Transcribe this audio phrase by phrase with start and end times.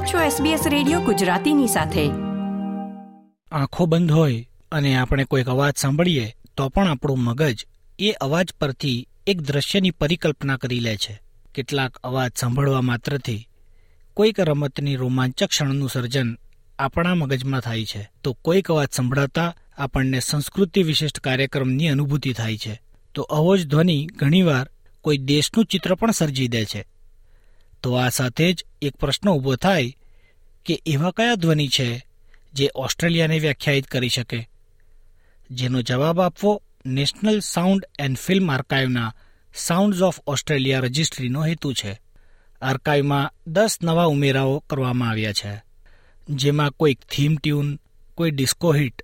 [0.00, 2.08] આપ છો SBS radio ગુજરાતીની સાથે.
[3.52, 7.66] આંખો બંધ હોય અને આપણે કોઈક અવાજ સાંભળીએ, તો પણ આપણું મગજ
[7.98, 11.20] એ અવાજ પરથી એક દ્રશ્યની પરિકલ્પના કરી લે છે.
[11.54, 13.48] કેટલાક અવાજ સાંભળવા માત્રથી
[14.14, 16.36] કોઈક રમતની રોમાંચક ક્ષણનું સર્જન
[16.78, 18.10] આપણા મગજમાં થાય છે.
[18.24, 22.80] તો કોઈક અવાજ સંભળાતા આપણને સંસ્કૃતિ વિશિષ્ટ કાર્યક્રમની અનુભૂતિ થાય છે.
[23.14, 24.70] તો અવો જ ધ્વનિ ઘણીવાર
[25.00, 26.99] કોઈ દેશનું ચિત્ર પણ સર્જી દે છે.
[27.82, 29.96] તો આ સાથે જ એક પ્રશ્ન ઊભો થાય
[30.64, 32.06] કે એવા કયા ધ્વનિ છે
[32.54, 34.48] જે ઓસ્ટ્રેલિયાને વ્યાખ્યાયિત કરી શકે?
[35.50, 39.14] જેનો જવાબ આપવો નેશનલ સાઉન્ડ એન્ડ ફિલ્મ આર્કાઇવના
[39.54, 42.00] સાઉન્ડ્સ ઓફ ઓસ્ટ્રેલિયા રજિસ્ટ્રીનો હેતુ છે.
[42.62, 45.62] આર્કાઇવમાં દસ નવા ઉમેરાઓ કરવામાં આવ્યા છે.
[46.30, 47.80] જેમાં કોઈક થીમ ટ્યુન,
[48.14, 49.02] કોઈ ડિસ્કો હિટ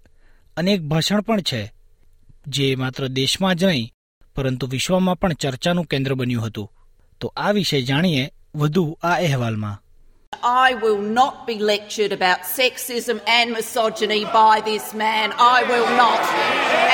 [0.57, 1.73] અને એક ભાષણ પણ છે.
[2.47, 3.93] જે માત્ર દેશમાં જ નહીં,
[4.37, 6.73] પરંતુ વિશ્વમાં પણ ચર્ચાનું કેન્દ્ર બન્યું હતું.
[7.21, 9.75] તો આ વિશે જાણીએ વધુ આ અહેવાલમાં
[10.65, 15.33] I will not be lectured about sexism and misogyny by this man.
[15.49, 16.23] I will not.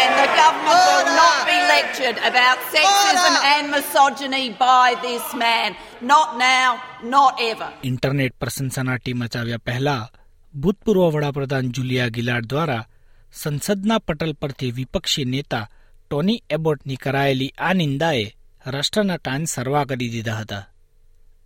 [0.00, 5.70] And the government will not be lectured about sexism and misogyny by this man.
[6.02, 6.70] Not now,
[7.14, 7.68] not ever.
[7.82, 10.02] Internet પર સનસનાટી મચાવ્યા પહેલા
[10.54, 12.82] ભૂતપૂર્વ વડાપ્રધાન Julia ગિલાર્ડ દ્વારા
[13.34, 15.64] સંસદના પટલ પરથી વિપક્ષી નેતા
[16.10, 18.26] ટોની એબોટની કરાયેલી આ નિંદાએ
[18.66, 20.64] રાષ્ટ્રના કાન સરવા કરી દીધા હતા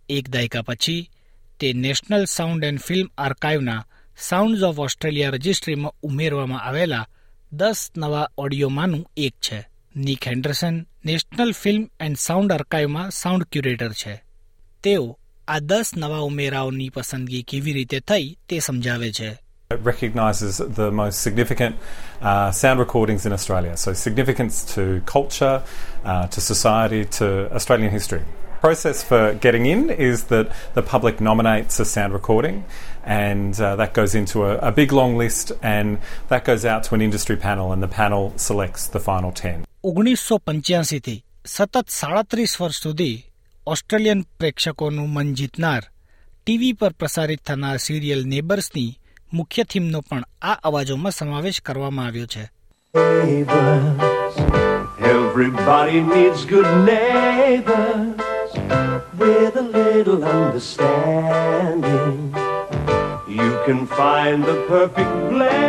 [0.09, 1.09] એક દાયકા પછી
[1.59, 3.85] તે નેશનલ સાઉન્ડ એન્ડ ફિલ્મ આર્કાઇવના
[4.19, 7.07] સાઉન્ડ્સ ઓફ ઓસ્ટ્રેલિયા રજિસ્ટ્રીમાં ઉમેરવામાં આવેલા
[7.53, 9.67] દસ નવા ઓડિયોમાંનું એક છે.
[9.95, 14.23] Nick Henderson national film and sound આર્કાઇવમાં sound curator છે.
[14.83, 19.47] તેઓ આ દસ નવા ઉમેરાઓની પસંદગી કેવી રીતે થઈ તે સમજાવે છે.
[19.73, 21.73] It recognises the most significant
[22.21, 24.83] uh, sound recordings in Australia, so significance to
[25.13, 25.55] culture,
[26.05, 28.46] uh, to society, to Australian history.
[28.60, 32.64] Process for getting in is that the public nominates a sound recording,
[33.04, 36.94] and uh, that goes into a, a big long list, and that goes out to
[36.94, 39.58] an industry panel, and the panel selects the final ten.
[39.84, 43.24] ઓગણીસો પંચ્યાસીથી સતત સાડત્રીસ વર્ષ સુધી
[43.66, 45.82] Australian પ્રેક્ષકોનું મન જીતનાર
[46.46, 48.98] TV પર પ્રસારિત થનાર સિરિયલ નેબર્સની
[49.34, 52.44] મુખ્ય થીમનો પણ આ અવાજોમાં સમાવેશ કરવામાં આવ્યો છે
[52.94, 54.34] neighbors.
[55.00, 58.15] Everybody needs good neighbors with a
[59.96, 62.16] little understanding.
[63.28, 65.62] You can find the perfect blend.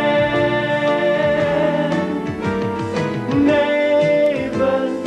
[3.46, 5.06] Neighbors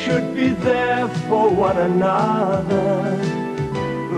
[0.00, 2.88] should be there for one another.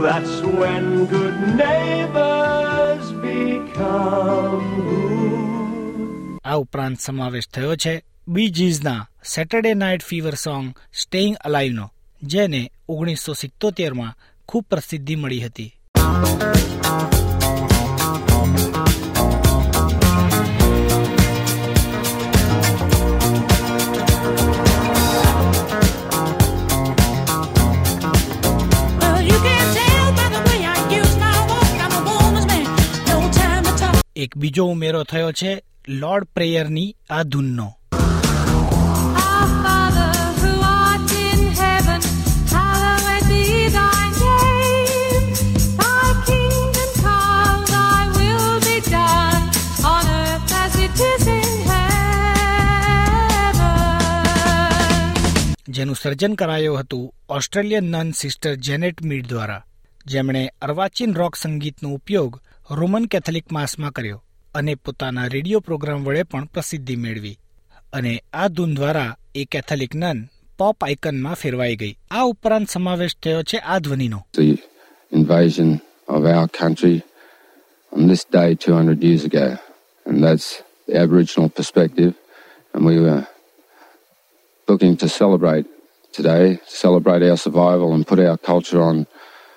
[0.04, 6.40] That's when good neighbors become good.
[6.44, 7.94] આ ઉપરાંત સમાવેશ થયો છે
[8.34, 8.96] બી જીઝના
[9.32, 10.66] Saturday night fever song
[11.02, 11.86] staying અલાઇવનો
[12.22, 12.62] જેને
[12.93, 15.71] ઓગણીસો સિત્તોતેરમાં ખૂબ પ્રસિદ્ધિ મળી હતી.
[34.15, 35.51] એક બીજો ઉમેરો થયો છે
[35.87, 37.67] લોર્ડ પ્રેયરની આ ધૂનનો
[55.71, 59.61] જેનું સર્જન કરાયું હતું Australian nun sister Janet Mead દ્વારા
[60.05, 62.39] જેમણે અર્વાચીન રોક સંગીતનો ઉપયોગ
[62.71, 64.19] રોમન કેથોલિક માસમાં કર્યો
[64.55, 67.37] અને પોતાના રેડિયો પ્રોગ્રામ વડે પણ પ્રસિદ્ધિ મેળવી
[67.93, 70.19] અને આ ધૂન દ્વારા એ કેથોલિક નન
[70.59, 74.19] પોપ આઇકનમાં ફેરવાઈ ગઈ આ ઉપરાંત સમાવેશ થયો છે આ ધ્વનિનો
[75.11, 75.69] invasion
[76.07, 77.03] of our country
[77.91, 79.57] on this day 200 years ago.
[80.05, 82.13] And that's the Aboriginal perspective.
[82.73, 83.27] And we were
[84.71, 85.65] looking to celebrate
[86.13, 88.97] today, celebrate our survival and put our culture on,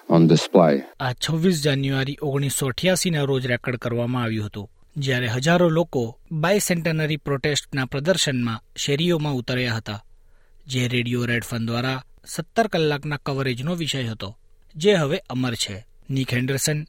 [0.09, 0.75] on display.
[1.01, 2.67] આ છવ્વીસ જાન્યુઆરી ઓગણીસો
[3.13, 6.03] ના રોજ record કરવામાં આવ્યું હતું જ્યારે હજારો લોકો
[6.41, 10.01] બાયસેન્ટનરી પ્રોટેસ્ટના પ્રદર્શનમાં શેરીઓમાં ઉતર્યા હતા
[10.67, 14.31] જે રેડિયો રેડફન દ્વારા સત્તર કલાકના કવરેજનો વિષય હતો
[14.75, 15.77] જે હવે અમર છે
[16.11, 16.81] નિક હેન્ડરસન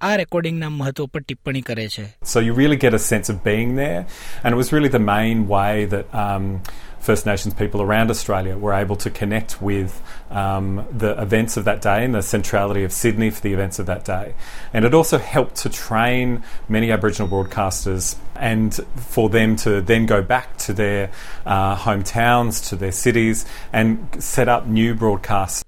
[0.00, 3.76] આ રેકોર્ડિંગના મહત્વ પર ટિપ્પણી કરે છે So you really get a sense of being
[3.76, 4.02] there,
[4.42, 6.60] and it was really the main way that um,
[7.06, 11.80] First Nations people around Australia were able to connect with um, the events of that
[11.80, 14.34] day and the centrality of Sydney for the events of that day.
[14.72, 20.20] And it also helped to train many Aboriginal broadcasters and for them to then go
[20.20, 21.10] back to their
[21.46, 25.62] uh, hometowns, to their cities, and set up new broadcasts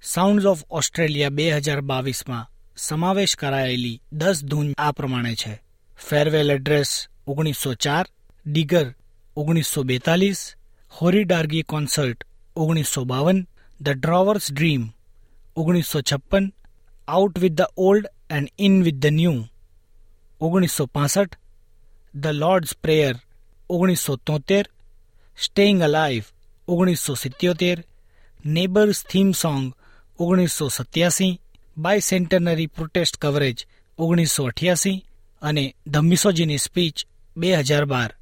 [0.00, 2.40] sounds of Australia બે હજાર બાવીસમાં
[2.77, 5.61] સમાવેશ કરાયેલી દસ ધૂન આ પ્રમાણે છે.
[6.09, 8.05] ફેરવેલ એડ્રેસ ઓગણીસો ચાર
[8.45, 8.87] ડિગર
[9.37, 10.55] ઓગણીસો બેતાલીસ
[10.91, 12.23] હોરીડાર્ગી કોન્સર્ટ
[12.55, 13.39] ઓગણીસો બાવન
[13.81, 14.83] ધ ડ્રોવર્સ ડ્રીમ
[15.55, 16.45] ઓગણીસો છપ્પન
[17.07, 19.39] out with the old and in with the new
[20.41, 21.33] ઓગણીસો પાસઠ
[22.15, 23.15] ધ લોર્ડ્સ પ્રેયર
[23.69, 24.65] ઓગણીસો તોતેર
[25.37, 26.23] સ્ટેઇંગ અલાઇવ
[26.67, 27.77] ઓગણીસો સિત્યોતેર
[28.45, 29.73] નેબર્સ થીમ સોંગ
[30.19, 31.39] ઓગણીસો સત્યાસી
[31.77, 33.67] બાય સેન્ટનરી પ્રોટેસ્ટ કવરેજ
[33.97, 35.05] ઓગણીસો અઠ્યાસી
[35.41, 35.97] અને ધ
[36.59, 37.05] સ્પીચ
[37.37, 38.13] બે હજાર બાર.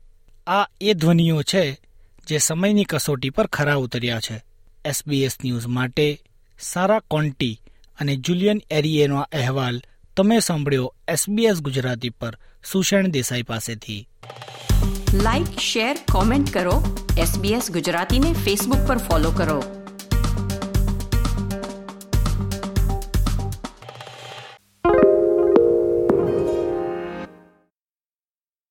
[0.47, 1.79] આ એ ધ્વનિઓ છે
[2.27, 4.43] જે સમયની કસોટી પર ખરા ઉતર્યા છે.
[4.85, 6.21] એસબીએસ ન્યૂઝ માટે
[6.59, 7.61] સારા કોન્ટી
[7.99, 9.81] અને જુલિયન એરિયેનો અહેવાલ
[10.17, 12.37] તમે સાંભળ્યો એસબીએસ ગુજરાતી પર
[12.71, 14.07] સુષેણ દેસાઈ પાસેથી.
[15.13, 17.07] લાઇક શેર, કોમેન્ટ કરો.
[17.17, 19.80] એસબીએસ ગુજરાતીને ફેસબુક પર ફોલો કરો.